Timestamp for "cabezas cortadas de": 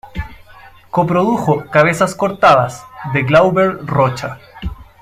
1.69-3.21